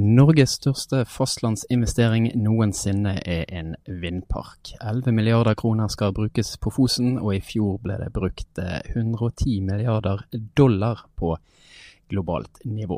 Norges 0.00 0.54
største 0.56 1.02
fastlandsinvestering 1.04 2.30
noensinne 2.40 3.18
er 3.20 3.42
en 3.52 3.74
vindpark. 3.84 4.70
11 4.80 5.12
milliarder 5.12 5.58
kroner 5.60 5.90
skal 5.92 6.14
brukes 6.16 6.54
på 6.56 6.72
Fosen, 6.72 7.18
og 7.18 7.34
i 7.34 7.42
fjor 7.44 7.76
ble 7.84 7.98
det 8.00 8.08
brukt 8.14 8.62
110 8.62 9.58
milliarder 9.66 10.22
dollar 10.56 11.02
på 11.20 11.34
globalt 12.08 12.62
nivå. 12.64 12.96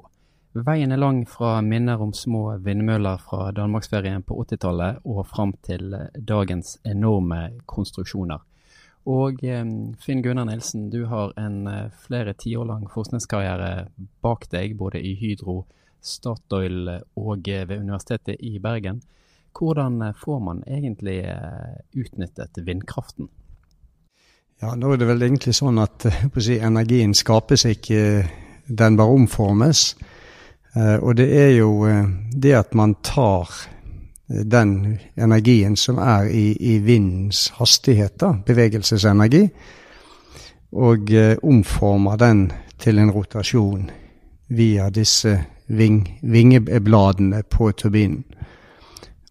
Veien 0.55 0.95
er 0.95 1.03
lang 1.03 1.25
fra 1.27 1.57
minner 1.67 1.99
om 2.07 2.15
små 2.15 2.45
vindmøller 2.63 3.19
fra 3.19 3.51
danmarksferien 3.57 4.23
på 4.23 4.39
80-tallet 4.45 5.03
og 5.03 5.27
fram 5.27 5.57
til 5.67 5.97
dagens 6.15 6.77
enorme 6.87 7.49
konstruksjoner. 7.67 8.47
Og 9.11 9.43
eh, 9.43 9.67
Finn 9.99 10.23
Gunnar 10.23 10.47
Nilsen, 10.47 10.87
du 10.95 11.09
har 11.11 11.35
en 11.41 11.67
eh, 11.67 11.87
flere 12.07 12.39
tiår 12.39 12.69
lang 12.69 12.87
forskningskarriere 12.87 13.89
bak 14.23 14.47
deg, 14.55 14.77
både 14.79 15.03
i 15.03 15.17
Hydro, 15.19 15.65
Statoil 16.03 16.89
og 17.17 17.49
eh, 17.49 17.67
ved 17.69 17.81
Universitetet 17.81 18.41
i 18.41 18.59
Bergen. 18.63 19.03
Hvordan 19.53 20.15
får 20.17 20.39
man 20.41 20.63
egentlig 20.65 21.19
utnyttet 21.93 22.57
vindkraften? 22.65 23.29
Ja, 24.63 24.73
Nå 24.75 24.95
er 24.95 25.03
det 25.03 25.09
vel 25.11 25.27
egentlig 25.27 25.53
sånn 25.59 25.77
at 25.83 26.07
si, 26.41 26.57
energien 26.57 27.13
skapes 27.13 27.67
ikke, 27.69 28.25
den 28.65 28.97
bare 28.97 29.13
omformes. 29.13 29.83
Og 30.73 31.13
det 31.19 31.27
er 31.37 31.51
jo 31.59 31.85
det 32.33 32.55
at 32.57 32.73
man 32.73 32.95
tar 33.05 33.53
den 34.33 34.99
energien 35.15 35.77
som 35.77 35.99
er 35.99 36.29
i, 36.31 36.57
i 36.61 36.79
vindens 36.79 37.51
hastighet, 37.59 38.17
da, 38.21 38.33
bevegelsesenergi, 38.47 39.43
og 40.73 41.11
eh, 41.13 41.37
omformer 41.43 42.17
den 42.17 42.47
til 42.81 42.99
en 42.99 43.13
rotasjon 43.13 43.91
via 44.57 44.89
disse 44.91 45.35
ving, 45.73 46.05
vingebladene 46.23 47.43
på 47.51 47.73
turbinen. 47.73 48.25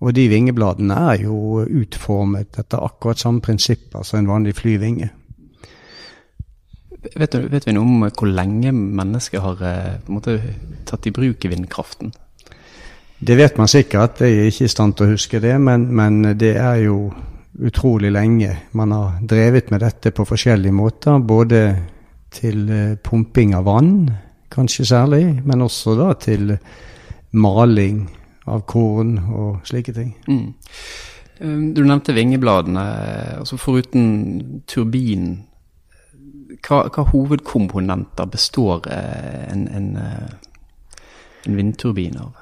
Og 0.01 0.15
de 0.17 0.25
vingebladene 0.31 0.97
er 1.11 1.25
jo 1.27 1.61
utformet 1.61 2.57
etter 2.57 2.81
akkurat 2.81 3.21
samme 3.21 3.43
prinsipper 3.45 4.05
som 4.07 4.19
en 4.19 4.31
vanlig 4.31 4.55
flyvinge. 4.57 5.11
Vet, 7.01 7.33
du, 7.33 7.47
vet 7.49 7.65
vi 7.65 7.73
noe 7.73 7.85
om 7.85 8.05
hvor 8.09 8.29
lenge 8.29 8.73
mennesker 8.73 9.41
har 9.41 9.61
eh, 9.65 10.09
måte, 10.13 10.37
tatt 10.85 11.07
i 11.09 11.13
bruk 11.13 11.45
vindkraften? 11.49 12.11
Det 13.21 13.37
vet 13.37 13.57
man 13.57 13.69
sikkert, 13.69 14.21
jeg 14.21 14.37
er 14.37 14.49
ikke 14.49 14.65
i 14.65 14.73
stand 14.73 14.95
til 14.97 15.05
å 15.05 15.13
huske 15.13 15.41
det, 15.41 15.53
men, 15.61 15.87
men, 15.93 16.23
det 16.37 16.55
er 16.57 16.79
jo 16.87 17.11
utrolig 17.61 18.09
lenge 18.13 18.55
man 18.77 18.93
har 18.95 19.19
drevet 19.29 19.69
med 19.73 19.83
dette 19.85 20.13
på 20.15 20.25
forskjellige 20.25 20.73
måter. 20.73 21.19
Både 21.21 21.61
til 22.33 22.69
eh, 22.73 22.97
pumping 23.01 23.53
av 23.57 23.67
vann, 23.69 23.95
kanskje 24.51 24.85
særlig, 24.85 25.25
men 25.45 25.61
også 25.65 25.95
da 25.99 26.11
til 26.19 26.57
maling 27.31 28.05
av 28.51 28.65
korn 28.67 29.17
og 29.31 29.61
slike 29.67 29.93
ting. 29.95 30.11
Mm. 30.27 30.53
Um, 31.41 31.73
du 31.73 31.83
nevnte 31.83 32.13
vingebladene. 32.13 32.83
altså 33.39 33.57
Foruten 33.57 34.61
turbin, 34.67 35.43
hva, 36.61 36.83
hva 36.93 37.07
hovedkomponenter 37.09 38.29
består 38.29 38.85
eh, 38.91 39.51
en, 39.51 39.67
en, 39.67 39.89
eh, 39.97 41.01
en 41.47 41.57
vindturbin 41.57 42.19
av? 42.21 42.35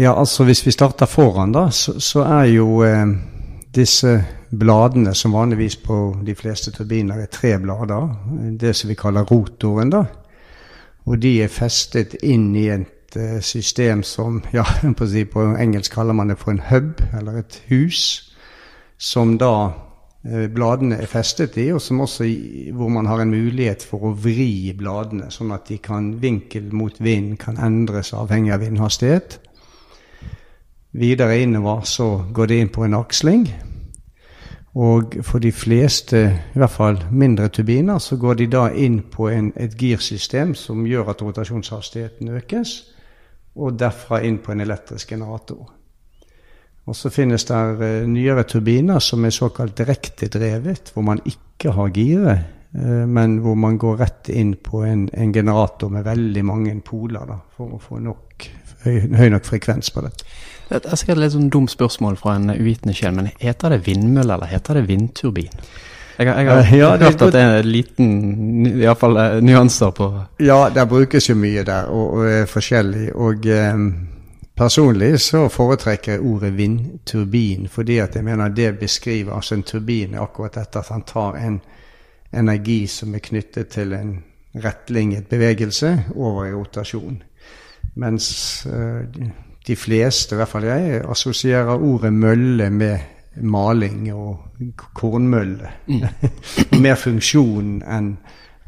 Ja, 0.00 0.14
altså 0.16 0.44
Hvis 0.48 0.64
vi 0.66 0.72
starter 0.72 1.06
foran, 1.06 1.52
da, 1.52 1.68
så, 1.70 1.98
så 2.00 2.24
er 2.24 2.48
jo 2.54 2.80
eh, 2.86 3.06
disse 3.74 4.16
bladene, 4.50 5.14
som 5.14 5.36
vanligvis 5.36 5.76
på 5.84 5.98
de 6.26 6.34
fleste 6.34 6.72
turbiner 6.74 7.20
er 7.22 7.30
tre 7.30 7.58
blader, 7.62 8.08
det 8.58 8.74
som 8.76 8.90
vi 8.90 8.98
kaller 8.98 9.28
rotoren, 9.28 9.92
da. 9.92 10.04
Og 11.10 11.18
de 11.18 11.40
er 11.42 11.50
festet 11.50 12.14
inn 12.22 12.52
i 12.54 12.68
et 12.70 13.16
eh, 13.18 13.38
system 13.42 14.04
som 14.06 14.40
ja, 14.56 14.64
på, 14.96 15.08
si, 15.10 15.26
på 15.26 15.50
engelsk 15.58 15.96
kaller 15.98 16.14
man 16.16 16.30
det 16.30 16.38
for 16.38 16.54
en 16.54 16.66
hub, 16.70 17.02
eller 17.18 17.42
et 17.42 17.60
hus, 17.70 18.02
som 19.00 19.34
da 19.40 19.52
eh, 20.22 20.46
bladene 20.52 21.00
er 21.02 21.10
festet 21.10 21.58
i, 21.58 21.70
og 21.74 21.82
som 21.82 22.04
også 22.04 22.28
hvor 22.76 22.92
man 22.94 23.10
har 23.10 23.24
en 23.24 23.34
mulighet 23.34 23.82
for 23.86 24.06
å 24.06 24.14
vri 24.14 24.70
bladene, 24.78 25.32
sånn 25.34 25.50
at 25.56 25.66
de 25.72 25.80
kan 25.82 26.12
vinkel 26.22 26.70
mot 26.70 27.02
vind 27.02 27.38
kan 27.42 27.58
endres 27.58 28.14
avhengig 28.14 28.54
av 28.54 28.62
vindhastighet. 28.62 29.40
Videre 31.00 31.40
innover 31.42 31.84
så 31.86 32.08
går 32.34 32.50
det 32.50 32.62
inn 32.62 32.72
på 32.74 32.86
en 32.86 32.98
aksling. 32.98 33.44
Og 34.74 35.16
for 35.26 35.38
de 35.42 35.50
fleste, 35.52 36.20
i 36.54 36.58
hvert 36.58 36.70
fall 36.70 37.00
mindre 37.10 37.48
turbiner, 37.48 37.98
så 37.98 38.16
går 38.16 38.34
de 38.34 38.46
da 38.46 38.68
inn 38.70 39.00
på 39.02 39.26
en, 39.28 39.52
et 39.56 39.74
girsystem 39.78 40.54
som 40.54 40.84
gjør 40.86 41.10
at 41.10 41.22
rotasjonshastigheten 41.22 42.30
økes, 42.38 42.76
og 43.56 43.78
derfra 43.78 44.20
inn 44.22 44.38
på 44.38 44.52
en 44.52 44.62
elektrisk 44.62 45.10
generator. 45.10 45.72
Og 46.86 46.96
så 46.96 47.10
finnes 47.10 47.44
det 47.44 47.58
uh, 47.80 48.06
nyere 48.08 48.46
turbiner 48.46 48.98
som 49.02 49.24
er 49.24 49.34
såkalt 49.34 49.78
direktedrevet, 49.78 50.92
hvor 50.94 51.02
man 51.02 51.20
ikke 51.26 51.74
har 51.74 51.90
gire, 51.94 52.32
uh, 52.32 52.59
men 52.72 53.40
hvor 53.42 53.56
man 53.58 53.78
går 53.82 53.96
rett 53.98 54.28
inn 54.30 54.52
på 54.62 54.84
en, 54.86 55.08
en 55.12 55.32
generator 55.34 55.90
med 55.90 56.04
veldig 56.06 56.44
mange 56.46 56.74
poler 56.86 57.26
da, 57.26 57.40
for 57.56 57.74
å 57.74 57.80
få 57.82 57.98
nok, 58.04 58.46
høy, 58.84 59.08
høy 59.18 59.28
nok 59.34 59.48
frekvens 59.48 59.90
på 59.90 60.04
det. 60.06 60.12
Det 60.70 60.84
er 60.86 60.98
sikkert 61.00 61.16
et 61.16 61.22
litt 61.24 61.34
sånn 61.34 61.50
dumt 61.50 61.72
spørsmål 61.72 62.18
fra 62.20 62.36
en 62.38 62.52
uvitende 62.54 62.94
sjel, 62.94 63.16
men 63.16 63.32
heter 63.42 63.74
det 63.74 63.80
vindmølle 63.88 64.36
eller 64.36 64.52
heter 64.52 64.78
det 64.78 64.84
vindturbin? 64.86 65.50
Jeg, 66.20 66.28
jeg 66.28 66.46
har 66.46 66.76
ja, 66.76 66.90
hørt 67.00 67.22
at 67.24 67.32
det 67.32 67.40
er 67.40 67.58
en 67.62 67.72
liten 67.72 68.66
iallfall 68.68 69.16
eh, 69.16 69.38
nyanser 69.40 69.90
på 69.96 70.08
Ja, 70.44 70.68
det 70.70 70.84
brukes 70.88 71.30
jo 71.30 71.34
mye 71.40 71.64
der, 71.64 71.88
og, 71.88 72.20
og 72.20 72.26
er 72.28 72.46
forskjellig. 72.50 73.06
Og 73.16 73.48
um, 73.48 73.86
personlig 74.60 75.14
så 75.24 75.46
foretrekker 75.48 76.18
jeg 76.18 76.24
ordet 76.28 76.52
vindturbin, 76.58 77.66
fordi 77.72 77.98
at 78.04 78.18
jeg 78.18 78.26
mener 78.28 78.52
det 78.52 78.74
beskriver 78.78 79.34
altså 79.38 79.56
en 79.56 79.64
turbin 79.66 80.18
akkurat 80.20 80.60
dette 80.60 80.84
at 80.84 80.92
han 80.92 81.06
tar 81.08 81.40
en 81.40 81.58
energi 82.36 82.86
som 82.90 83.14
er 83.14 83.24
knyttet 83.24 83.72
til 83.74 83.94
en 83.96 84.16
rettlinjet 84.60 85.28
bevegelse, 85.30 85.94
over 86.14 86.46
i 86.48 86.52
rotasjon. 86.54 87.22
Mens 88.00 88.26
uh, 88.66 89.02
de 89.66 89.76
fleste, 89.76 90.34
i 90.34 90.40
hvert 90.40 90.50
fall 90.50 90.66
jeg, 90.68 91.00
assosierer 91.10 91.78
ordet 91.78 92.12
mølle 92.12 92.70
med 92.70 92.98
maling 93.42 94.08
og 94.14 94.62
kornmølle. 94.94 95.70
Mm. 95.86 96.06
Mer 96.84 96.98
funksjon 96.98 97.80
enn 97.86 98.14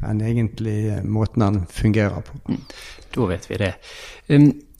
enn 0.03 0.19
egentlig 0.19 0.97
måten 1.07 1.45
den 1.45 1.61
fungerer 1.71 2.23
på. 2.27 2.39
Mm. 2.49 2.59
Da 3.15 3.27
vet 3.29 3.45
vi 3.49 3.59
det. 3.61 3.73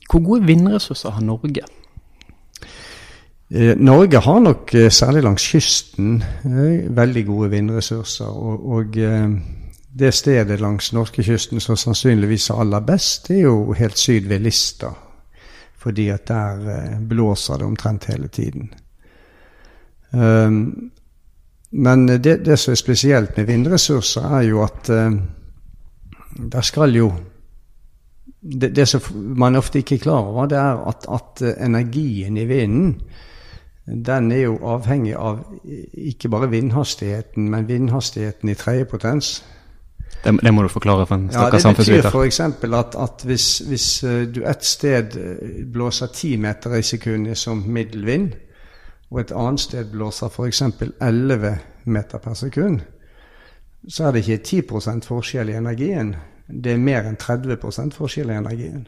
Hvor 0.10 0.24
gode 0.26 0.48
vindressurser 0.50 1.16
har 1.16 1.24
Norge? 1.24 1.64
Eh, 3.56 3.78
Norge 3.78 4.18
har 4.18 4.40
nok 4.40 4.74
eh, 4.74 4.90
særlig 4.90 5.22
langs 5.24 5.44
kysten 5.46 6.24
eh, 6.46 6.90
veldig 6.90 7.26
gode 7.28 7.52
vindressurser. 7.52 8.26
Og, 8.26 8.64
og 8.66 8.96
det 9.94 10.14
stedet 10.14 10.62
langs 10.62 10.90
norskekysten 10.94 11.62
som 11.62 11.78
sannsynligvis 11.78 12.50
er 12.50 12.62
aller 12.64 12.82
best, 12.82 13.28
det 13.28 13.38
er 13.38 13.44
jo 13.44 13.76
helt 13.78 13.98
syd 13.98 14.30
ved 14.32 14.40
Lista 14.42 14.94
fordi 15.84 16.06
at 16.08 16.30
der 16.30 17.02
blåser 17.10 17.58
det 17.60 17.66
omtrent 17.66 18.06
hele 18.08 18.30
tiden. 18.32 18.70
Men 21.72 22.06
det, 22.08 22.38
det, 22.46 22.56
som 22.60 22.72
er 22.72 22.80
spesielt 22.80 23.36
med 23.38 23.50
vindressurser, 23.50 24.38
er 24.38 24.46
jo 24.48 24.62
at 24.64 24.88
der 26.54 26.62
skal 26.62 26.96
jo 26.96 27.10
det, 28.40 28.72
det, 28.76 28.88
som 28.88 29.02
man 29.36 29.60
ofte 29.60 29.84
ikke 29.84 29.96
er 29.96 30.06
klar 30.06 30.24
over, 30.32 30.48
det 30.48 30.58
er 30.58 30.88
at, 30.88 31.10
at 31.12 31.44
energien 31.68 32.38
i 32.38 32.46
vinden 32.48 32.96
den 33.86 34.32
er 34.32 34.46
jo 34.46 34.60
avhengig 34.64 35.16
av 35.20 35.42
ikke 35.94 36.30
bare 36.32 36.50
vindhastigheten, 36.50 37.50
men 37.52 37.68
vindhastigheten 37.68 38.50
i 38.50 38.56
tredje 38.56 38.86
potens. 38.86 39.44
Det, 40.24 40.40
det, 40.44 40.54
må 40.54 40.64
du 40.64 40.70
forklare 40.72 41.06
for 41.06 41.16
en 41.16 41.28
stakkars 41.32 41.62
samfunnsviter. 41.62 41.98
Ja, 41.98 42.10
det 42.10 42.14
betyr 42.14 42.20
f.eks. 42.22 42.40
at, 42.80 42.96
at 42.96 43.26
hvis, 43.26 43.48
hvis, 43.68 43.88
eh, 44.04 44.22
du 44.36 44.44
et 44.48 44.66
sted 44.66 45.18
eh, 45.20 45.66
blåser 45.74 46.08
10 46.08 46.38
meter 46.38 46.76
i 46.76 46.82
sekundet 46.82 47.38
som 47.38 47.64
middelvind, 47.68 48.32
og 49.12 49.20
et 49.20 49.34
annet 49.36 49.60
sted 49.60 49.92
blåser 49.92 50.32
f.eks. 50.32 50.62
11 51.02 51.58
meter 51.84 52.18
per 52.18 52.34
sekund, 52.34 52.80
så 53.90 54.08
er 54.08 54.12
det 54.12 54.24
ikke 54.24 54.44
10 54.44 55.02
forskjell 55.08 55.50
i 55.50 55.60
energien. 55.60 56.16
Det 56.48 56.72
er 56.72 56.78
mer 56.78 57.04
enn 57.10 57.20
30 57.20 57.92
forskjell 57.92 58.32
i 58.32 58.38
energien. 58.40 58.88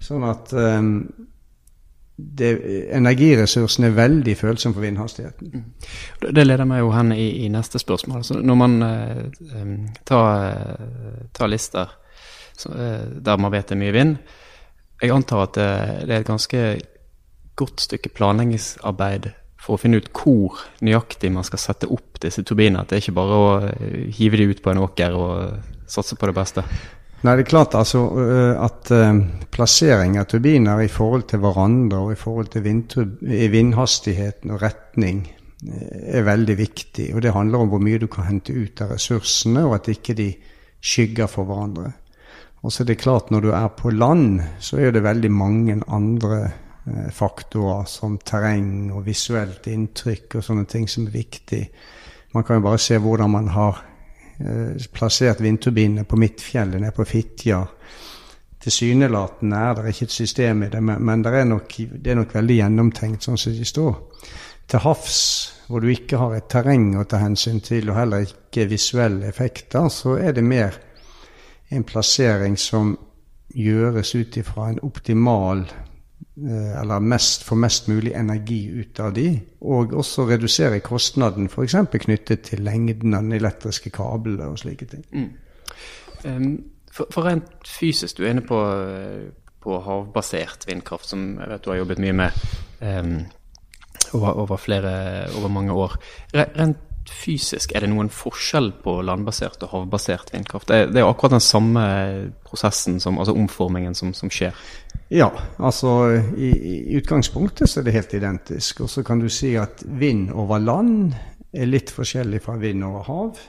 Sånn 0.00 0.24
at 0.24 0.52
um, 0.52 0.92
det, 2.38 2.50
energiressursen 2.96 3.86
er 3.86 3.96
veldig 3.96 4.34
følsom 4.38 4.74
for 4.76 4.84
vindhastigheten. 4.84 5.50
Mm. 5.54 5.64
Det 6.36 6.44
leder 6.46 6.68
meg 6.68 6.82
jo 6.82 6.92
hen 6.94 7.12
i, 7.14 7.28
i 7.44 7.48
neste 7.52 7.80
spørsmål. 7.82 8.20
Altså, 8.22 8.38
når 8.40 8.60
man 8.60 8.76
eh, 8.86 9.66
tar, 10.08 10.54
tar, 11.36 11.50
lister 11.50 11.96
så, 12.56 12.72
eh, 12.74 13.08
der 13.24 13.40
man 13.40 13.52
vet 13.52 13.68
det 13.70 13.76
er 13.78 13.82
mye 13.82 13.96
vind 13.96 14.16
Jeg 15.00 15.14
antar 15.14 15.46
at 15.46 15.54
det, 15.56 15.68
det, 16.06 16.14
er 16.14 16.20
et 16.20 16.28
ganske 16.28 16.64
godt 17.56 17.80
stykke 17.80 18.12
planleggingsarbeid 18.16 19.30
for 19.60 19.76
å 19.76 19.80
finne 19.80 20.00
ut 20.00 20.08
hvor 20.16 20.60
nøyaktig 20.84 21.30
man 21.32 21.44
skal 21.44 21.60
sette 21.60 21.88
opp 21.92 22.20
disse 22.20 22.44
turbinene. 22.48 22.82
At 22.82 22.90
det 22.90 22.96
er 22.98 23.04
ikke 23.04 23.18
bare 23.18 23.36
å 23.36 23.50
eh, 23.68 24.08
hive 24.16 24.40
de 24.40 24.48
ut 24.52 24.62
på 24.64 24.72
en 24.72 24.82
åker 24.84 25.16
og 25.16 25.90
satse 25.90 26.16
på 26.16 26.30
det 26.30 26.36
beste. 26.36 26.64
Nei, 27.20 27.34
det 27.36 27.44
er 27.44 27.50
klart 27.50 27.74
altså 27.76 28.06
at 28.64 28.88
uh, 28.96 29.18
plassering 29.52 30.14
av 30.16 30.30
turbiner 30.30 30.80
i 30.80 30.88
forhold 30.88 31.26
til 31.28 31.42
hverandre 31.42 31.98
og 32.00 32.14
i 32.14 32.16
forhold 32.16 32.48
til 32.54 32.64
vindhastigheten 33.52 34.54
og 34.54 34.62
retning 34.62 35.26
er 35.68 36.24
veldig 36.24 36.56
viktig. 36.58 37.10
Og 37.14 37.22
det 37.22 37.34
handler 37.34 37.64
om 37.64 37.72
hvor 37.72 37.82
mye 37.82 38.00
du 38.00 38.08
kan 38.08 38.28
hente 38.28 38.54
ut 38.56 38.80
av 38.80 38.94
ressursene, 38.94 39.66
og 39.66 39.76
at 39.76 39.90
ikke 39.92 40.16
de 40.16 40.30
skygger 40.80 41.28
for 41.30 41.48
hverandre. 41.48 41.92
Og 42.62 42.72
så 42.72 42.82
er 42.82 42.90
det 42.90 43.00
klart, 43.00 43.30
når 43.30 43.40
du 43.40 43.50
er 43.56 43.68
på 43.76 43.90
land, 43.90 44.40
så 44.60 44.80
er 44.80 44.92
det 44.92 45.04
veldig 45.04 45.30
mange 45.32 45.78
andre 45.88 46.40
eh, 46.44 47.08
faktorer 47.12 47.86
som 47.88 48.18
terreng 48.18 48.90
og 48.92 49.06
visuelt 49.06 49.68
inntrykk 49.70 50.36
og 50.36 50.44
sånne 50.44 50.66
ting 50.68 50.88
som 50.88 51.06
er 51.08 51.16
viktig. 51.16 51.62
Man 52.34 52.44
kan 52.44 52.60
jo 52.60 52.66
bare 52.68 52.80
se 52.80 52.98
hvordan 53.00 53.32
man 53.32 53.48
har 53.54 53.80
eh, 53.80 53.89
plassert 54.92 55.40
vindturbinene 55.44 56.06
på 56.08 56.18
Midtfjellet 56.20 56.80
nede 56.80 56.94
på 56.96 57.04
Fitjar. 57.04 57.66
Tilsynelatende 58.60 59.56
er 59.56 59.74
det 59.76 59.94
ikke 59.94 60.08
et 60.08 60.14
system 60.14 60.62
i 60.66 60.68
det, 60.72 60.82
men, 60.84 61.22
det, 61.24 61.32
er 61.32 61.44
nok, 61.48 61.76
det, 61.76 62.10
er 62.12 62.18
nok, 62.18 62.34
veldig 62.34 62.56
gjennomtenkt 62.58 63.24
sånn 63.24 63.40
som 63.40 63.56
de 63.56 63.68
står. 63.68 63.94
Til 64.70 64.84
havs, 64.84 65.20
hvor 65.68 65.80
du 65.80 65.88
ikke 65.90 66.20
har 66.20 66.36
et 66.36 66.48
terreng 66.52 66.92
å 67.00 67.06
ta 67.08 67.22
hensyn 67.22 67.62
til, 67.64 67.88
og 67.88 67.96
heller 67.96 68.26
ikke 68.26 68.68
visuelle 68.70 69.30
effekter, 69.30 69.88
så 69.88 70.18
er 70.20 70.36
det 70.36 70.44
mer 70.44 70.76
en 71.70 71.86
plassering 71.88 72.58
som 72.60 72.92
gjøres 73.56 74.14
ut 74.14 74.36
ifra 74.36 74.68
en 74.70 74.82
optimal 74.86 75.64
eh, 75.64 75.89
eller 76.40 77.02
mest, 77.04 77.44
få 77.44 77.54
mest 77.54 77.88
mulig 77.88 78.12
energi 78.16 78.62
ut 78.80 79.00
av 79.00 79.12
de, 79.16 79.26
og 79.60 79.92
også 80.00 80.24
redusere 80.30 80.80
kostnaden 80.84 81.50
f.eks. 81.50 81.76
knyttet 82.06 82.46
til 82.48 82.62
lengden 82.64 83.14
av 83.14 83.26
den 83.26 83.36
elektriske 83.36 83.92
kablene 83.92 84.48
og 84.48 84.60
slike 84.62 84.88
ting. 84.88 85.04
Mm. 85.12 86.54
For, 86.92 87.06
for, 87.12 87.26
rent 87.28 87.68
fysisk, 87.68 88.18
du 88.18 88.24
er 88.24 88.34
inne 88.34 88.44
på, 88.46 88.58
på, 89.62 89.80
havbasert 89.86 90.66
vindkraft, 90.68 91.10
som 91.12 91.36
jeg 91.38 91.52
vet 91.52 91.64
du 91.64 91.70
har 91.70 91.82
jobbet 91.82 92.02
mye 92.02 92.16
med 92.18 92.40
um, 92.80 93.16
over, 94.12 94.30
over, 94.32 94.56
flere, 94.56 94.94
over 95.38 95.52
mange 95.52 95.76
år. 95.76 95.96
Rent 96.34 96.86
fysisk, 97.10 97.74
er 97.74 97.84
det 97.84 97.90
noen 97.92 98.10
forskjell 98.12 98.70
på 98.84 98.96
landbasert 99.06 99.64
og 99.66 99.72
havbasert 99.74 100.32
vindkraft? 100.34 100.70
Det, 100.70 100.94
er 100.96 101.04
jo 101.04 101.10
akkurat 101.10 101.36
den 101.36 101.44
samme 101.44 101.82
prosessen, 102.46 103.00
som, 103.02 103.18
altså 103.18 103.34
omformingen, 103.36 103.96
som, 103.98 104.12
som 104.16 104.32
skjer? 104.32 104.56
Ja, 105.10 105.30
altså 105.58 105.92
i, 106.36 106.50
i, 106.50 106.76
utgangspunktet 107.00 107.70
så 107.70 107.80
er 107.80 107.88
det 107.88 107.96
helt 107.96 108.14
identisk. 108.14 108.84
Og 108.86 108.92
så 108.92 109.04
kan 109.06 109.22
du 109.22 109.28
si 109.32 109.56
at 109.58 109.82
vind 109.84 110.30
over 110.30 110.62
land 110.62 111.14
er 111.50 111.66
litt 111.66 111.90
forskjellig 111.90 112.42
fra 112.44 112.56
vind 112.60 112.86
over 112.86 113.06
hav. 113.08 113.40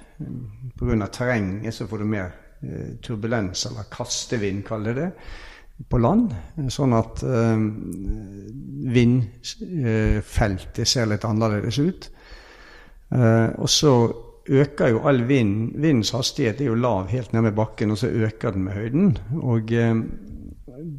Pga. 0.78 1.08
terrenget 1.08 1.78
så 1.78 1.88
får 1.90 2.02
du 2.02 2.10
mer 2.10 2.32
eh, 2.66 2.98
turbulens, 3.02 3.66
eller 3.70 3.90
kastevind, 3.94 4.66
kaller 4.66 4.98
det 4.98 5.10
på 5.90 5.98
land. 6.02 6.34
Sånn 6.74 6.94
at 6.98 7.24
øh, 7.26 7.62
vindfeltet 8.98 10.90
ser 10.90 11.10
litt 11.10 11.26
annerledes 11.26 11.80
ut. 11.82 12.10
Eh, 13.12 13.50
og 13.60 13.70
så 13.70 13.94
øker 14.52 14.88
jo 14.88 15.02
all 15.08 15.24
vind 15.28 15.76
Vindens 15.78 16.14
hastighet 16.16 16.62
er 16.62 16.72
jo 16.72 16.76
lav 16.76 17.10
helt 17.12 17.34
ned 17.34 17.42
med 17.50 17.56
bakken, 17.56 17.92
og 17.92 17.98
så 17.98 18.08
øker 18.08 18.52
den 18.52 18.64
med 18.64 18.74
høyden. 18.74 19.18
Og 19.42 19.72
eh, 19.72 19.96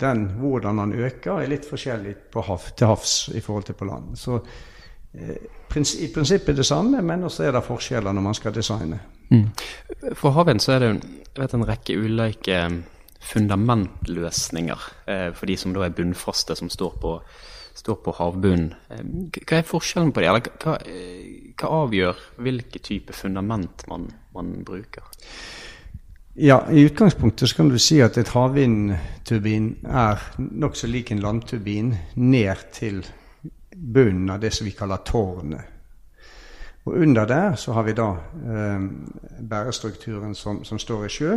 den, 0.00 0.26
hvordan 0.38 0.78
den 0.78 0.92
øker, 0.92 1.40
er 1.40 1.50
litt 1.50 1.66
forskjellig 1.68 2.14
hav, 2.34 2.68
til 2.76 2.86
havs 2.86 3.16
i 3.34 3.40
forhold 3.40 3.64
til 3.64 3.78
på 3.78 3.88
land. 3.88 4.16
Så 4.16 4.38
eh, 5.14 5.36
i 6.00 6.08
prinsippet 6.14 6.56
det 6.56 6.66
samme, 6.66 7.02
men 7.02 7.24
også 7.24 7.48
er 7.48 7.56
det 7.56 7.64
forskjeller 7.64 8.12
når 8.12 8.22
man 8.22 8.36
skal 8.36 8.54
designe. 8.54 9.00
Mm. 9.30 9.48
For 10.14 10.36
havvind 10.36 10.60
så 10.60 10.76
er 10.76 10.84
det 10.84 10.90
vet, 11.38 11.54
en 11.54 11.68
rekke 11.68 11.96
ulike 11.96 12.58
fundamentløsninger 13.22 14.86
eh, 15.06 15.28
for 15.32 15.48
de 15.48 15.56
som 15.56 15.74
da 15.74 15.86
er 15.86 15.96
bunnfaste, 15.96 16.56
som 16.58 16.70
står 16.70 16.96
på 17.00 17.16
står 17.74 17.98
på 18.04 18.14
havbunnen. 18.18 18.74
Eh, 18.90 19.02
hva 19.40 19.58
er 19.58 19.66
forskjellen 19.68 20.12
på 20.12 20.22
det? 20.22 20.28
Eller 20.28 20.52
hva, 20.62 20.76
eh, 20.86 21.52
hva 21.58 21.72
avgjør 21.82 22.22
hvilke 22.42 22.82
type 22.82 23.16
fundament 23.16 23.86
man, 23.88 24.10
man, 24.34 24.54
bruker? 24.64 25.08
Ja, 26.34 26.62
I 26.70 26.86
utgangspunktet 26.88 27.48
så 27.48 27.56
kan 27.56 27.68
du 27.68 27.78
si 27.78 28.00
at 28.00 28.16
et 28.16 28.32
havvindturbin 28.32 29.74
er 29.84 30.22
nokså 30.38 30.88
lik 30.88 31.12
en 31.12 31.20
landturbin 31.20 31.92
ned 32.16 32.70
til 32.72 33.02
bunnen 33.72 34.30
av 34.30 34.40
det 34.40 34.52
som 34.54 34.66
vi 34.66 34.72
kaller 34.76 35.04
tårnet. 35.04 35.72
Og 36.84 36.96
under 36.98 37.26
der 37.26 37.54
så 37.54 37.72
har 37.72 37.82
vi 37.82 37.92
da 37.94 38.08
eh, 38.54 38.86
bærestrukturen 39.50 40.34
som, 40.34 40.64
som, 40.64 40.78
står 40.78 41.04
i 41.04 41.08
sjø. 41.08 41.36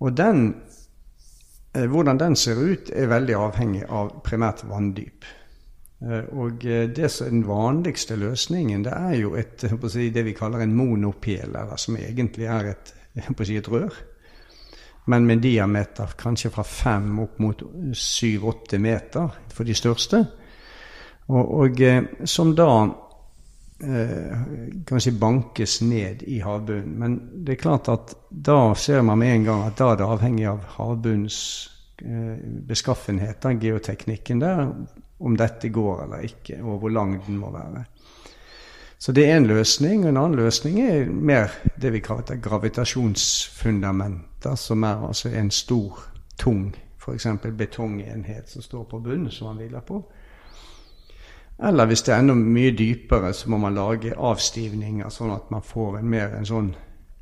Og 0.00 0.16
den, 0.16 0.56
eh, 1.74 1.86
hvordan 1.86 2.18
den 2.18 2.36
ser 2.36 2.58
ut, 2.58 2.90
er 2.90 3.06
veldig 3.06 3.36
avhengig 3.38 3.84
av 3.88 4.10
primært 4.24 4.64
vanndyp. 4.66 5.24
Eh, 6.02 6.26
og 6.36 6.64
eh, 6.66 6.88
det 6.92 7.08
som 7.12 7.26
er 7.26 7.32
den 7.32 7.46
vanligste 7.48 8.18
løsningen, 8.20 8.84
det 8.84 8.92
er 8.92 9.14
jo 9.20 9.34
et, 9.38 9.64
det 10.14 10.24
vi 10.26 10.36
kaller 10.36 10.64
en 10.64 10.74
monopel, 10.76 11.56
som 11.76 11.96
egentlig 11.96 12.46
er 12.46 12.72
et, 12.74 12.92
et 13.16 13.68
rør. 13.72 13.94
Men 15.06 15.26
med 15.26 15.36
en 15.36 15.42
diameter 15.42 16.16
kanskje 16.18 16.50
fra 16.50 16.64
fem 16.66 17.18
opp 17.22 17.38
mot 17.38 17.62
syv-åtte 17.94 18.78
meter 18.78 19.28
for 19.54 19.64
de 19.64 19.74
største. 19.74 20.24
Og, 21.28 21.54
og 21.60 21.80
eh, 21.80 22.02
som 22.24 22.54
da 22.56 22.70
kan 23.76 25.02
si 25.04 25.10
bankes 25.12 25.82
ned 25.84 26.22
i 26.32 26.38
havbunnen. 26.40 26.94
Men 26.96 27.16
det 27.44 27.52
er 27.52 27.60
klart 27.60 27.90
at 27.92 28.14
da 28.30 28.72
ser 28.72 29.02
man 29.04 29.20
med 29.20 29.34
en 29.34 29.44
gang 29.44 29.64
at 29.66 29.76
da 29.76 29.90
er 29.90 29.98
det 30.00 30.06
avhengig 30.06 30.46
av 30.48 30.62
havbunnens 30.78 31.40
beskaffenhet, 32.70 33.44
geoteknikken 33.60 34.40
der, 34.40 34.64
om 35.20 35.36
dette 35.36 35.68
går 35.68 36.02
eller 36.04 36.18
ikke, 36.28 36.62
og 36.62 36.78
hvor 36.78 36.88
lang 36.92 37.26
den 37.26 37.38
må 37.38 37.50
være. 37.50 37.84
Så 38.98 39.12
det 39.12 39.30
er 39.30 39.36
en 39.36 39.46
løsning. 39.46 40.04
og 40.04 40.08
En 40.08 40.16
annen 40.16 40.36
løsning 40.36 40.80
er 40.80 41.10
mer 41.10 41.48
det 41.80 41.92
vi 41.92 42.00
kaller 42.00 42.36
gravitasjonsfundamenter, 42.42 44.54
som 44.54 44.82
er 44.82 45.06
altså 45.08 45.28
en 45.28 45.50
stor, 45.50 45.98
tung 46.38 46.76
f.eks. 47.06 47.26
betongenhet 47.56 48.50
som 48.50 48.62
står 48.62 48.84
på 48.84 49.00
bunnen, 49.00 49.30
som 49.30 49.46
man 49.46 49.56
hviler 49.56 49.80
på. 49.80 50.12
Eller 51.68 51.86
hvis 51.86 52.02
det 52.02 52.14
er 52.14 52.18
enda 52.18 52.34
mye 52.34 52.76
dypere, 52.76 53.32
så 53.32 53.50
må 53.50 53.56
man 53.56 53.74
lage 53.74 54.16
avstivninger, 54.16 55.08
sånn 55.08 55.32
at 55.32 55.50
man 55.50 55.64
får 55.64 55.98
en 55.98 56.10
mer 56.10 56.34
en 56.36 56.46
sånn 56.46 56.74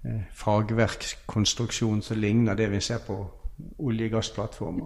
eh, 0.05 0.25
fagverkskonstruksjon 0.35 2.03
som 2.03 2.19
ligner 2.19 2.59
det 2.59 2.71
vi 2.73 2.81
ser 2.83 3.05
på 3.07 3.21
olje- 3.79 4.07
og 4.07 4.11
gassplattformer. 4.11 4.85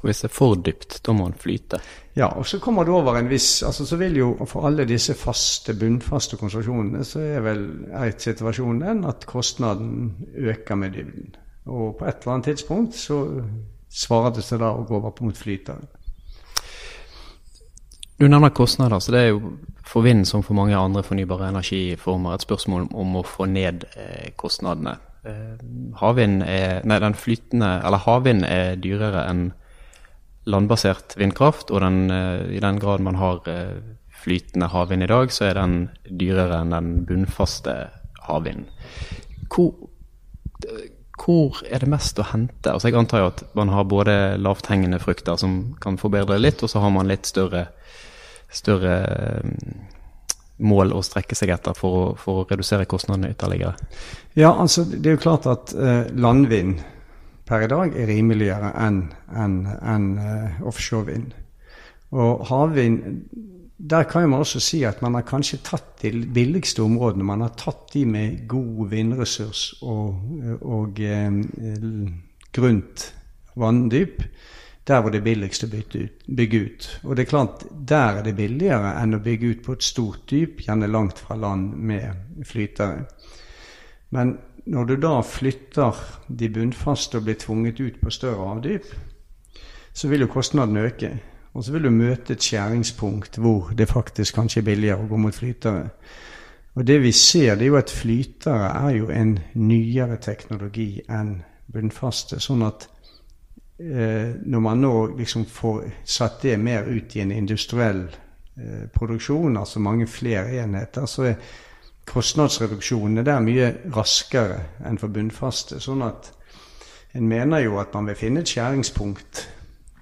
Og 0.00 0.02
Hvis 0.02 0.20
det 0.20 0.30
er 0.30 0.34
for 0.34 0.54
dypt, 0.54 1.00
da 1.06 1.12
må 1.12 1.24
den 1.24 1.38
flyte? 1.38 1.78
Ja, 2.16 2.26
og 2.26 2.46
så 2.46 2.58
kommer 2.58 2.84
det 2.84 2.92
over 2.94 3.16
en 3.16 3.30
viss 3.30 3.62
altså 3.62 3.86
Så 3.86 3.96
vil 3.96 4.16
jo 4.16 4.46
for 4.46 4.66
alle 4.66 4.84
disse 4.84 5.14
faste, 5.14 5.74
bunnfaste 5.74 6.36
konstruksjonene, 6.36 7.04
så 7.04 7.20
er 7.20 7.40
vel 7.40 7.68
er 7.92 8.12
situasjonen 8.18 8.80
den 8.80 9.04
at 9.04 9.26
kostnaden 9.26 10.16
øker 10.34 10.74
med 10.74 10.90
dybden. 10.90 11.36
Og 11.66 11.96
på 11.96 12.04
et 12.04 12.16
eller 12.22 12.32
annet 12.32 12.44
tidspunkt 12.44 12.94
så 12.94 13.42
svarer 13.90 14.34
det 14.34 14.44
seg 14.44 14.60
da 14.60 14.72
å 14.72 14.84
gå 14.84 14.96
over 14.96 15.12
mot 15.20 15.36
flytende. 15.36 15.86
Du 18.18 18.26
nevner 18.28 18.48
kostnader, 18.50 18.98
så 18.98 19.12
det 19.12 19.20
er 19.20 19.28
jo 19.28 19.52
for 19.86 20.02
vind 20.02 20.26
som 20.26 20.42
for 20.42 20.54
mange 20.54 20.76
andre 20.76 21.02
fornybare 21.02 21.48
energiformer 21.48 22.34
et 22.34 22.42
spørsmål 22.42 22.88
om 22.94 23.16
å 23.16 23.22
få 23.22 23.46
ned 23.46 23.84
eh, 23.94 24.32
kostnadene. 24.36 24.96
Eh, 25.28 25.64
havvind 26.00 26.42
er 26.46 26.84
Nei, 26.88 26.98
den 27.02 27.16
flytende 27.18 27.70
Eller 27.84 28.04
havvind 28.04 28.46
er 28.48 28.78
dyrere 28.80 29.26
enn 29.28 29.48
landbasert 30.48 31.12
vindkraft, 31.20 31.68
og 31.68 31.82
den, 31.84 32.10
eh, 32.10 32.56
i 32.56 32.60
den 32.64 32.78
grad 32.80 33.02
man 33.04 33.18
har 33.20 33.42
eh, 33.52 33.82
flytende 34.08 34.70
havvind 34.72 35.04
i 35.04 35.08
dag, 35.10 35.28
så 35.28 35.44
er 35.44 35.58
den 35.58 35.74
dyrere 36.08 36.62
enn 36.62 36.72
den 36.72 36.88
bunnfaste 37.04 37.74
havvinden. 38.24 38.70
Hvor, 39.52 39.74
hvor, 41.20 41.60
er 41.68 41.84
det 41.84 41.90
mest 41.92 42.16
å 42.16 42.24
hente? 42.30 42.72
Altså 42.72 42.88
Jeg 42.88 42.96
antar 42.96 43.20
jo 43.20 43.28
at 43.34 43.44
man 43.60 43.74
har 43.74 43.84
både 43.84 44.16
lavthengende 44.40 45.02
frukter 45.04 45.36
som 45.36 45.58
kan 45.84 46.00
forbedre 46.00 46.40
litt, 46.40 46.64
og 46.64 46.72
så 46.72 46.80
har 46.80 46.96
man 46.96 47.12
litt 47.12 47.28
større, 47.28 47.66
større 48.48 48.96
mål 50.58 50.92
å 50.96 51.02
strekke 51.06 51.36
seg 51.38 51.52
etter 51.54 51.76
for 51.78 51.98
å, 51.98 52.04
for 52.18 52.42
å 52.42 52.46
redusere 52.48 52.88
kostnadene 52.90 53.32
ytterligere? 53.34 53.74
Ja, 54.38 54.52
altså 54.54 54.84
det 54.88 55.04
er 55.06 55.18
jo 55.18 55.24
klart 55.24 55.46
at 55.50 55.74
uh, 55.76 56.06
landvind 56.14 56.80
per 57.48 57.64
i 57.64 57.70
dag 57.70 57.94
er 57.96 58.10
rimeligere 58.10 58.72
enn 58.76 59.04
en, 59.32 59.60
en, 59.80 60.08
uh, 60.18 60.64
offshorevind. 60.68 61.32
Og 62.12 62.44
havvind 62.48 63.22
der 63.78 64.02
kan 64.10 64.26
man 64.28 64.42
også 64.42 64.60
si 64.60 64.82
at 64.82 65.02
man 65.02 65.14
har 65.14 65.22
kanskje 65.22 65.60
tatt 65.62 66.02
de 66.02 66.10
billigste 66.34 66.82
områdene. 66.82 67.24
Man 67.24 67.44
har 67.44 67.52
tatt 67.56 67.92
de 67.92 68.02
med 68.06 68.48
god 68.50 68.88
vindressurs 68.90 69.76
og, 69.86 70.18
og 70.60 70.98
eh, 70.98 71.30
grunt 72.52 73.04
vanndyp 73.54 74.24
der 74.88 75.02
hvor 75.02 75.12
det 75.12 75.20
er 75.20 75.26
billigst 75.26 75.64
å 75.64 75.70
bygge 75.70 76.60
ut. 76.64 76.88
Og 77.04 77.16
det 77.16 77.24
er 77.24 77.30
klart, 77.30 77.64
der 77.88 78.20
er 78.20 78.24
det 78.24 78.36
billigere 78.38 78.94
enn 79.02 79.18
å 79.18 79.22
bygge 79.24 79.52
ut 79.52 79.64
på 79.66 79.76
et 79.76 79.84
stort 79.84 80.24
dyp, 80.30 80.62
gjerne 80.64 80.88
langt 80.88 81.20
fra 81.20 81.36
land 81.36 81.74
med 81.76 82.44
flytere. 82.48 83.04
Men 84.16 84.38
når 84.68 84.84
du 84.84 84.94
da 85.00 85.18
flytter 85.24 86.00
de 86.28 86.48
bunnfaste 86.52 87.18
og 87.18 87.28
blir 87.28 87.38
tvunget 87.40 87.80
ut 87.80 88.00
på 88.00 88.12
større 88.12 88.48
avdyp, 88.54 88.88
så 89.92 90.08
vil 90.08 90.24
jo 90.24 90.32
kostnaden 90.32 90.76
øke. 90.76 91.12
Og 91.52 91.64
så 91.64 91.72
vil 91.72 91.88
du 91.88 91.90
møte 91.90 92.32
et 92.36 92.44
skjæringspunkt 92.44 93.38
hvor 93.42 93.72
det 93.76 93.88
faktisk 93.88 94.36
kanskje 94.36 94.60
er 94.62 94.68
billigere 94.68 95.04
å 95.04 95.08
gå 95.10 95.20
mot 95.20 95.34
flytere. 95.34 95.88
Og 96.78 96.86
det 96.86 97.00
vi 97.02 97.12
ser, 97.12 97.56
det 97.56 97.66
er 97.66 97.72
jo 97.72 97.80
at 97.80 97.90
flytere 97.90 98.68
er 98.86 98.92
jo 98.94 99.08
en 99.10 99.38
nyere 99.58 100.20
teknologi 100.22 101.00
enn 101.10 101.40
bunnfaste. 101.72 102.38
Sånn 102.40 102.62
at 102.62 102.86
når 103.78 104.60
man 104.60 104.80
nå 104.82 104.94
liksom 105.18 105.44
får 105.46 105.84
satt 106.04 106.42
det 106.42 106.56
mer 106.58 106.88
ut 106.90 107.16
i 107.16 107.20
en 107.22 107.32
industriell 107.32 108.00
eh, 108.58 108.88
produksjon, 108.94 109.56
altså 109.56 109.78
mange 109.80 110.06
flere 110.10 110.64
enheter, 110.64 111.06
så 111.06 111.28
er 111.30 111.36
kostnadsreduksjonene 112.08 113.22
der 113.22 113.44
mye 113.44 113.68
raskere 113.94 114.58
enn 114.88 114.98
for 114.98 115.12
bunnfaste. 115.14 115.78
Sånn 115.80 116.02
at 116.02 116.32
en 117.14 117.28
mener 117.28 117.62
jo 117.64 117.78
at 117.80 117.94
man 117.94 118.08
vil 118.08 118.18
finne 118.18 118.42
et 118.42 118.50
skjæringspunkt 118.50 119.44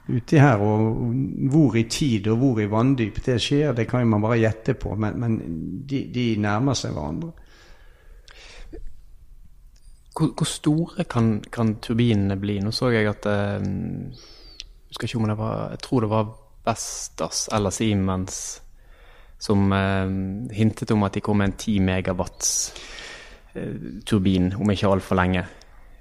uti 0.08 0.38
her. 0.38 0.62
Og 0.62 1.14
hvor 1.50 1.76
i 1.76 1.86
tid 1.90 2.28
og 2.32 2.38
hvor 2.40 2.60
i 2.62 2.68
vanndyp 2.70 3.20
det 3.26 3.40
skjer, 3.42 3.74
det 3.76 3.88
kan 3.90 4.06
man 4.08 4.22
bare 4.22 4.40
gjette 4.40 4.74
på. 4.78 4.94
Men, 4.94 5.20
men 5.20 5.38
de, 5.88 6.06
de, 6.14 6.28
nærmer 6.40 6.78
seg 6.78 6.94
hverandre. 6.96 7.32
Hvor, 10.16 10.32
hvor 10.32 10.48
store 10.48 11.04
kan, 11.04 11.40
kan, 11.52 11.76
turbinene 11.82 12.38
bli? 12.40 12.58
Nå 12.64 12.72
så 12.72 12.88
jeg 12.94 13.08
at 13.10 13.26
eh, 13.28 13.66
jeg, 14.88 15.02
ikke 15.02 15.18
om 15.18 15.28
det 15.28 15.38
var, 15.38 15.70
jeg 15.74 15.82
tror 15.84 16.06
det 16.06 16.10
var 16.10 16.30
Vestas 16.66 17.48
eller 17.52 17.74
Siemens 17.74 18.38
som 19.38 19.72
eh, 19.72 20.56
hintet 20.56 20.90
om 20.94 21.04
at 21.04 21.14
de 21.14 21.20
kom 21.20 21.38
med 21.42 21.52
en 21.52 21.58
10 21.60 21.78
megawatts 21.84 22.50
eh, 23.54 23.76
turbin 24.08 24.54
om 24.56 24.72
ikke 24.72 24.88
altfor 24.88 25.20
lenge. 25.20 25.44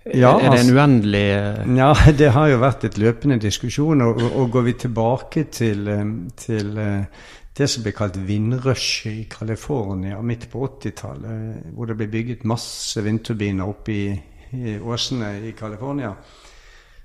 Ja, 0.06 0.36
er 0.38 0.40
det 0.40 0.46
en 0.46 0.54
altså- 0.54 0.76
uendelig 0.76 1.26
uh... 1.36 1.78
Ja, 1.78 1.94
det 2.20 2.32
har 2.32 2.48
jo 2.54 2.62
vært 2.62 2.84
et 2.86 2.98
løpende 3.02 3.40
diskusjon. 3.42 4.02
Og, 4.06 4.22
og 4.32 4.52
går 4.54 4.68
vi 4.70 4.74
tilbake 4.86 5.48
til, 5.52 5.90
til 6.38 6.78
uh, 6.78 7.26
det 7.58 7.68
som 7.72 7.84
ble 7.86 7.94
kalt 7.96 8.18
vindrushet 8.28 9.14
i 9.14 9.28
California 9.32 10.18
midt 10.22 10.50
på 10.52 10.66
80-tallet, 10.68 11.70
hvor 11.76 11.88
det 11.88 11.96
ble 12.00 12.10
bygget 12.12 12.48
masse 12.48 13.04
vindturbiner 13.04 13.70
oppe 13.70 13.94
i, 13.94 14.10
i 14.52 14.76
åsene 14.80 15.38
i 15.48 15.54
California, 15.56 16.12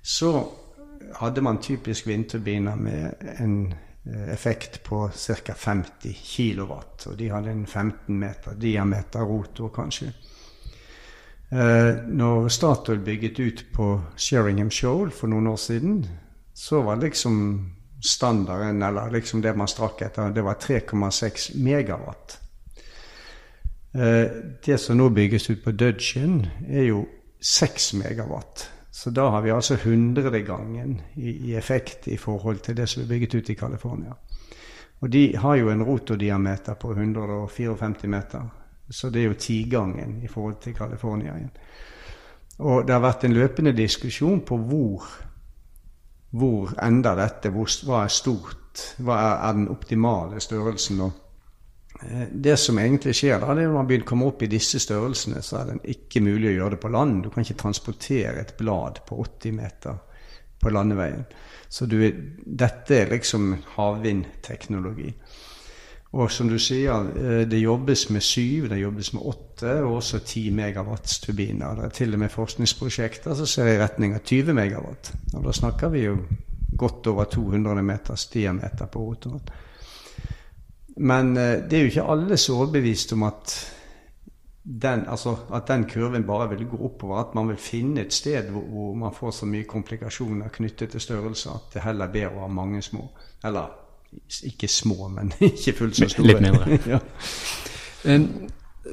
så 0.02 0.32
hadde 1.20 1.44
man 1.44 1.62
typisk 1.62 2.06
vindturbiner 2.06 2.76
med 2.76 3.30
en 3.38 3.54
uh, 4.06 4.32
effekt 4.32 4.82
på 4.82 5.08
ca. 5.14 5.54
50 5.54 6.18
kW. 6.18 6.72
Og 7.06 7.18
de 7.18 7.30
hadde 7.30 7.54
en 7.54 7.66
15 7.66 8.18
meter 8.18 8.58
diameter 8.58 9.22
rotor, 9.22 9.70
kanskje. 9.74 10.12
Eh, 11.50 11.96
når 12.06 12.48
Statoil 12.48 13.00
bygget 13.02 13.38
ut 13.40 13.64
på 13.74 14.00
Sheringham 14.16 14.70
Shoal 14.70 15.10
for 15.10 15.26
noen 15.26 15.48
år 15.50 15.56
siden, 15.58 16.04
så 16.54 16.82
var 16.86 17.00
liksom 17.02 17.40
standarden, 18.02 18.82
eller 18.82 19.10
liksom 19.10 19.42
det 19.42 19.54
man 19.56 19.68
strakk 19.68 20.02
etter, 20.02 20.30
det 20.34 20.42
var 20.42 20.54
3,6 20.54 21.50
megawatt. 21.62 22.38
Eh, 23.92 24.26
det 24.64 24.78
som 24.78 24.96
nå 24.96 25.08
bygges 25.08 25.50
ut 25.50 25.64
på 25.64 25.72
Dudgeon, 25.72 26.46
er 26.68 26.88
jo 26.90 27.04
6 27.40 27.94
megawatt. 27.94 28.68
Så 28.90 29.10
da 29.10 29.28
har 29.30 29.42
vi 29.42 29.50
altså 29.50 29.76
hundredegangen 29.84 31.00
i, 31.14 31.30
i 31.50 31.54
effekt 31.56 32.08
i 32.08 32.16
forhold 32.16 32.58
til 32.58 32.76
det 32.76 32.88
som 32.88 33.02
er 33.02 33.08
bygget 33.08 33.34
ut 33.34 33.50
i 33.50 33.54
California. 33.54 34.16
Og 35.00 35.12
de 35.12 35.36
har 35.36 35.54
jo 35.56 35.70
en 35.70 35.82
rotordiameter 35.82 36.74
på 36.74 36.92
154 36.92 38.08
meter. 38.08 38.48
Så 38.90 39.10
det 39.10 39.22
er 39.22 39.30
jo 39.30 39.38
tigangen 39.38 40.22
i 40.22 40.28
forhold 40.28 40.56
til 40.60 40.74
California. 40.74 41.34
Og 42.58 42.86
det 42.86 42.92
har 42.92 43.00
vært 43.00 43.24
en 43.24 43.32
løpende 43.32 43.72
diskusjon 43.72 44.40
på 44.44 44.56
hvor, 44.56 45.06
hvor 46.30 46.74
ender 46.82 47.18
dette, 47.18 47.50
hvor, 47.54 47.70
hva 47.86 48.04
er 48.04 48.14
stort, 48.14 48.84
hva 49.02 49.18
er, 49.18 49.34
er 49.48 49.58
den 49.58 49.68
optimale 49.72 50.40
størrelsen. 50.42 51.02
Og 51.06 52.04
eh, 52.04 52.28
det 52.30 52.56
som 52.60 52.78
egentlig 52.78 53.16
skjer 53.18 53.42
da, 53.42 53.54
det 53.56 53.66
er 53.66 53.72
når 53.72 53.88
man 53.88 54.06
kommer 54.06 54.30
opp 54.30 54.44
i 54.46 54.50
disse 54.50 54.82
størrelsene, 54.82 55.42
så 55.42 55.60
er 55.60 55.72
det 55.72 55.96
ikke 55.96 56.22
mulig 56.24 56.52
å 56.52 56.56
gjøre 56.58 56.76
det 56.76 56.82
på 56.84 56.92
land. 56.94 57.24
Du 57.24 57.30
kan 57.34 57.46
ikke 57.46 57.62
transportere 57.64 58.44
et 58.44 58.56
blad 58.58 59.02
på 59.08 59.18
80 59.24 59.58
meter 59.58 59.98
på 60.60 60.70
landeveien. 60.70 61.24
Så 61.70 61.86
du, 61.86 61.98
dette 62.44 62.96
er 62.96 63.14
liksom 63.14 63.54
havvindteknologi. 63.76 65.12
Og 66.12 66.30
som 66.30 66.48
du 66.50 66.58
sier, 66.58 67.06
eh, 67.14 67.48
det 67.48 67.62
jobbes 67.62 68.08
med 68.10 68.20
syv, 68.20 68.68
det 68.68 68.80
jobbes 68.80 69.12
med 69.14 69.22
åtte, 69.22 69.74
og 69.84 69.96
også 70.00 70.18
ti 70.26 70.50
megawatt-turbiner. 70.50 71.74
Det 71.76 71.84
er 71.84 71.88
til 71.88 72.14
og 72.14 72.18
med 72.18 72.28
forskningsprosjekter 72.28 73.34
som 73.34 73.46
ser 73.46 73.66
i 73.70 73.78
retning 73.78 74.14
av 74.14 74.24
20 74.26 74.52
megawatt. 74.52 75.12
Og 75.34 75.44
da 75.44 75.52
snakker 75.52 75.88
vi 75.88 76.04
jo 76.04 76.16
godt 76.76 77.06
over 77.06 77.24
200 77.24 77.82
meters 77.82 78.26
diameter 78.26 78.86
på 78.86 79.00
rotoren. 79.00 79.40
Men 80.96 81.36
eh, 81.36 81.60
det 81.70 81.78
er 81.78 81.84
jo 81.84 81.92
ikke 81.92 82.08
alle 82.12 82.36
så 82.36 82.56
overbevist 82.58 83.12
om 83.12 83.22
at 83.22 83.54
den, 84.64 85.06
altså, 85.08 85.36
at 85.54 85.68
den 85.68 85.84
kurven 85.88 86.26
bare 86.26 86.48
vil 86.48 86.66
gå 86.68 86.76
oppover. 86.84 87.20
At 87.20 87.34
man 87.34 87.48
vil 87.48 87.56
finne 87.56 88.00
et 88.00 88.12
sted 88.12 88.50
hvor, 88.50 88.62
hvor 88.62 88.94
man 88.94 89.14
får 89.14 89.30
så 89.30 89.46
mye 89.46 89.64
komplikasjoner 89.64 90.48
knyttet 90.48 90.90
til 90.90 91.00
størrelse 91.00 91.50
at 91.54 91.70
det 91.74 91.84
heller 91.86 92.10
ber 92.12 92.34
å 92.34 92.42
ha 92.44 92.48
mange 92.48 92.82
små. 92.82 93.06
Eller 93.44 93.79
ikke 94.50 94.68
små, 94.68 95.08
men 95.08 95.32
ikke 95.52 95.76
fullt 95.82 96.00
så 96.00 96.08
store. 96.10 96.32
Litt 96.32 96.42
mindre. 96.44 96.80
ja. 96.94 97.00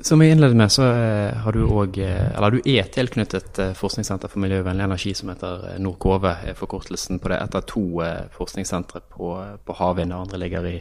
Som 0.04 0.22
jeg 0.22 0.36
innledet 0.36 0.58
med, 0.60 0.72
så 0.72 0.84
eh, 0.92 1.38
har 1.42 1.56
du 1.56 1.62
òg 1.64 1.96
eh, 2.04 2.26
Eller 2.36 2.58
du 2.58 2.66
er 2.68 2.90
tilknyttet 2.92 3.60
eh, 3.64 3.76
forskningssenter 3.78 4.30
for 4.30 4.44
miljøvennlig 4.44 4.84
energi 4.84 5.14
som 5.16 5.32
heter 5.32 5.78
Nordkove, 5.80 6.34
er 6.50 6.58
forkortelsen 6.60 7.22
på 7.24 7.32
det. 7.32 7.40
Etter 7.40 7.64
to 7.72 7.86
forskningssentre 8.36 9.02
på, 9.16 9.32
på 9.64 9.78
havvind, 9.80 10.14
og 10.14 10.28
andre 10.28 10.42
ligger 10.44 10.68
i 10.70 10.76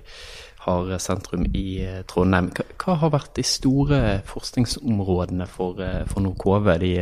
har 0.66 0.92
sentrum 1.02 1.46
i 1.54 1.80
Trondheim. 2.11 2.50
Hva 2.82 2.99
har 3.00 3.12
vært 3.14 3.37
de 3.38 3.44
store 3.46 4.00
forskningsområdene 4.26 5.46
for, 5.50 5.80
for 6.11 6.25
Nordkove? 6.25 6.76
De, 6.82 6.92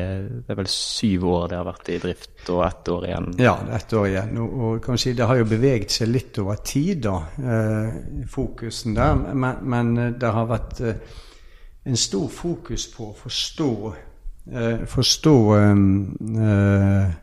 det 0.44 0.52
er 0.52 0.60
vel 0.60 0.70
syv 0.70 1.26
år 1.32 1.50
det 1.50 1.58
har 1.58 1.68
vært 1.68 1.90
i 1.90 1.98
drift, 2.02 2.36
og 2.52 2.62
ett 2.68 2.92
år 2.92 3.08
igjen? 3.08 3.28
Ja, 3.40 3.56
ett 3.74 3.92
år 3.96 4.08
igjen. 4.12 4.38
Og, 4.44 4.78
og 4.78 5.00
si, 5.00 5.14
det 5.16 5.28
har 5.28 5.40
jo 5.40 5.48
beveget 5.48 5.96
seg 5.96 6.12
litt 6.12 6.40
over 6.44 6.60
tid, 6.64 7.04
da, 7.08 7.18
eh, 7.40 8.24
fokusen 8.30 8.96
der. 8.96 9.20
Men, 9.32 9.62
men 9.64 9.94
det 10.20 10.32
har 10.36 10.50
vært 10.50 10.84
eh, 10.84 11.20
en 11.84 11.96
stor 12.00 12.28
fokus 12.32 12.86
på 12.94 13.10
å 13.10 13.16
forstå, 13.18 13.70
eh, 14.52 14.84
forstå 14.88 15.36
eh, 15.58 17.14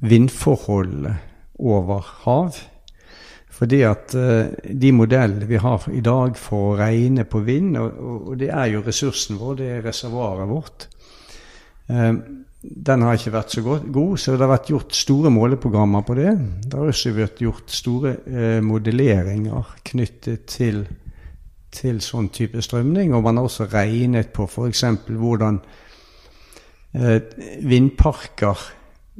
vindforholdene 0.00 1.14
over 1.60 2.06
hav. 2.24 2.58
Fordi 3.60 3.82
at 3.84 4.14
eh, 4.16 4.52
de 4.72 4.90
modellene 4.96 5.44
vi 5.48 5.58
har 5.60 5.84
i 5.92 6.00
dag 6.04 6.36
for 6.40 6.70
å 6.70 6.76
regne 6.78 7.26
på 7.28 7.42
vind, 7.44 7.76
og, 7.76 8.32
det 8.40 8.48
er 8.48 8.70
jo 8.72 8.84
ressursen 8.86 9.36
vår, 9.36 9.58
det 9.58 9.68
er 9.74 9.82
reservoaret 9.84 10.48
vårt, 10.48 10.86
eh, 11.92 12.14
den 12.60 13.04
har 13.04 13.16
ikke 13.16 13.34
vært 13.34 13.52
så 13.52 13.64
god, 13.64 14.16
så 14.20 14.32
det 14.32 14.44
har 14.44 14.52
vært 14.54 14.72
gjort 14.72 14.96
store 14.96 15.32
måleprogrammer 15.32 16.04
på 16.04 16.16
det. 16.16 16.32
Det 16.64 16.76
har 16.76 16.88
også 16.92 17.12
vært 17.16 17.40
gjort 17.44 17.72
store 17.72 18.14
eh, 18.28 18.58
modelleringer 18.64 19.76
knyttet 19.92 20.48
til 20.56 20.84
til 21.70 22.00
sånn 22.02 22.32
type 22.34 22.58
strømning. 22.66 23.12
Og 23.14 23.22
man 23.22 23.36
har 23.38 23.46
også 23.46 23.68
regnet 23.70 24.32
på 24.34 24.42
f.eks. 24.50 24.80
hvordan 25.06 25.60
vindparker 27.70 28.64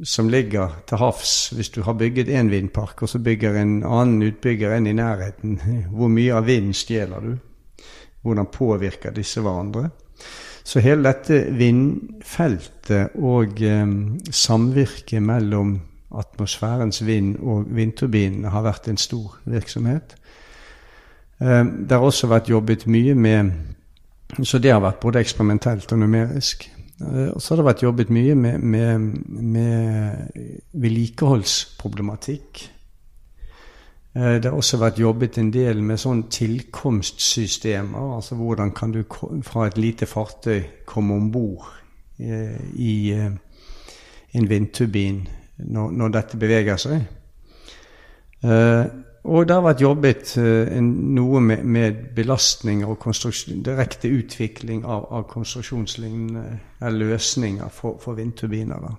som 0.05 0.29
ligger 0.29 0.69
til 0.89 0.99
havs 0.99 1.51
Hvis 1.57 1.69
du 1.69 1.83
har 1.83 1.93
bygget 1.93 2.29
én 2.29 2.51
vindpark, 2.51 3.03
og 3.03 3.09
så 3.09 3.19
bygger 3.19 3.57
en 3.57 3.83
annen 3.85 4.23
utbygger 4.23 4.75
en 4.77 4.87
i 4.87 4.93
nærheten, 4.93 5.61
hvor 5.97 6.09
mye 6.09 6.35
av 6.35 6.47
vinden 6.47 6.75
stjeler 6.75 7.21
du? 7.21 7.37
Hvordan 8.23 8.47
påvirker 8.53 9.11
disse 9.17 9.41
hverandre? 9.41 9.91
Så 10.65 10.81
hele 10.81 11.09
dette 11.09 11.47
vindfeltet 11.57 13.17
og 13.17 13.63
eh, 13.63 13.87
samvirket 14.31 15.23
mellom 15.23 15.81
atmosfærens 16.11 17.07
vind 17.07 17.37
og 17.39 17.65
vindturbinene 17.75 18.51
har 18.53 18.63
vært 18.67 18.89
en 18.91 19.01
stor 19.01 19.39
virksomhet. 19.45 20.17
Eh, 21.41 21.65
det 21.65 21.97
har 21.97 22.05
også 22.05 22.29
vært 22.31 22.51
jobbet 22.51 22.87
mye 22.87 23.15
med 23.15 23.53
Så 24.43 24.59
det 24.59 24.71
har 24.71 24.79
vært 24.81 25.01
både 25.03 25.19
eksperimentelt 25.19 25.93
og 25.93 25.99
numerisk. 25.99 26.69
Eh, 27.01 27.31
og 27.35 27.41
så 27.43 27.55
har 27.55 27.61
det 27.61 27.69
vært 27.71 27.83
jobbet 27.85 28.13
mye 28.13 28.35
med, 28.37 28.59
med, 28.59 28.99
med 29.29 30.17
vedlikeholdsproblematikk. 30.73 32.63
Eh, 34.15 34.37
det 34.41 34.51
har 34.51 34.57
også 34.57 34.81
vært 34.81 35.01
jobbet 35.01 35.39
en 35.41 35.53
del 35.55 35.83
med 35.87 36.01
sånn 36.03 36.27
tilkomstsystemer. 36.33 38.17
Altså 38.19 38.39
hvordan 38.39 38.75
kan 38.77 38.93
du 38.95 39.03
fra 39.47 39.67
et 39.69 39.79
lite 39.81 40.09
fartøy 40.11 40.85
komme 40.87 41.17
om 41.17 41.31
bord 41.33 41.77
i 42.21 43.15
en 43.17 44.49
vindturbin 44.51 45.23
når, 45.57 45.95
når, 45.97 46.11
dette 46.13 46.37
beveger 46.37 46.77
seg. 46.77 47.07
Og 49.25 49.45
det 49.47 49.53
har 49.57 49.65
vært 49.65 49.83
jobbet 49.85 50.33
uh, 50.41 50.81
noe 50.81 51.43
med, 51.45 51.65
med 51.65 52.01
belastninger 52.17 52.89
og 52.89 53.05
direkte 53.65 54.09
utvikling 54.09 54.85
av, 54.85 55.07
av 55.13 55.27
konstruksjonslignende 55.29 56.93
løsninger 56.97 57.69
for, 57.69 57.99
for 58.01 58.17
vindturbiner. 58.17 58.81
da. 58.81 58.97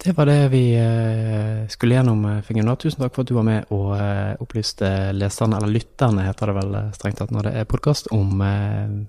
Det 0.00 0.14
var 0.16 0.28
det 0.28 0.50
vi 0.52 0.64
uh, 0.76 1.64
skulle 1.68 1.96
gjennom, 1.96 2.28
Fingen. 2.44 2.68
Tusen 2.76 3.00
takk 3.00 3.16
for 3.16 3.24
at 3.24 3.32
du 3.32 3.36
var 3.38 3.48
med 3.48 3.72
og 3.72 3.96
opplyste 4.40 5.12
leserne, 5.16 5.56
eller 5.56 5.72
lytterne 5.72 6.28
heter 6.28 6.52
det 6.52 6.58
vel 6.60 6.78
strengt 6.96 7.20
tatt 7.22 7.32
når 7.32 7.48
det 7.48 7.56
er 7.56 7.72
podkast, 7.72 8.12
om 8.12 8.44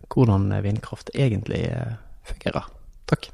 hvordan 0.08 0.50
vindkraft 0.64 1.12
egentlig 1.16 1.68
fungerer. 2.28 2.68
Takk. 3.12 3.32